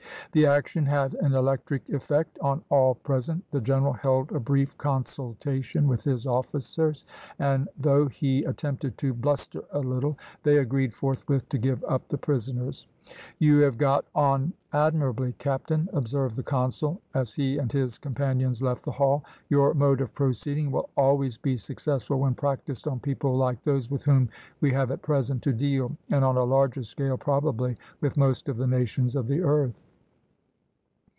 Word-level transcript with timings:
The 0.33 0.45
action 0.45 0.85
had 0.85 1.13
an 1.15 1.33
electric 1.33 1.89
effect 1.89 2.39
on 2.39 2.63
all 2.71 2.95
present; 2.95 3.43
the 3.51 3.59
general 3.59 3.91
held 3.91 4.31
a 4.31 4.39
brief 4.39 4.77
consultation 4.77 5.89
with 5.89 6.03
his 6.05 6.25
officers, 6.25 7.03
and, 7.37 7.67
though 7.77 8.07
he 8.07 8.45
attempted 8.45 8.97
to 8.99 9.13
bluster 9.13 9.61
a 9.73 9.79
little, 9.81 10.17
they 10.43 10.57
agreed 10.59 10.93
forthwith 10.93 11.49
to 11.49 11.57
give 11.57 11.83
up 11.83 12.07
the 12.07 12.17
prisoners. 12.17 12.87
"You 13.39 13.57
have 13.59 13.77
got 13.77 14.05
on 14.15 14.53
admirably, 14.71 15.33
captain," 15.33 15.89
observed 15.91 16.37
the 16.37 16.43
consul, 16.43 17.01
as 17.13 17.33
he 17.33 17.57
and 17.57 17.69
his 17.69 17.97
companions 17.97 18.61
left 18.61 18.85
the 18.85 18.91
hall. 18.91 19.25
"Your 19.49 19.73
mode 19.73 19.99
of 19.99 20.15
proceeding 20.15 20.71
will 20.71 20.89
always 20.95 21.35
be 21.37 21.57
successful 21.57 22.21
when 22.21 22.35
practised 22.35 22.87
on 22.87 23.01
people 23.01 23.35
like 23.35 23.63
those 23.63 23.91
with 23.91 24.03
whom 24.05 24.29
we 24.61 24.71
have 24.71 24.91
at 24.91 25.01
present 25.01 25.41
to 25.43 25.51
deal, 25.51 25.91
and 26.09 26.23
on 26.23 26.37
a 26.37 26.43
larger 26.45 26.83
scale, 26.83 27.17
probably, 27.17 27.75
with 27.99 28.15
most 28.15 28.47
of 28.47 28.55
the 28.55 28.67
nations 28.67 29.17
of 29.17 29.27
the 29.27 29.41
earth." 29.41 29.83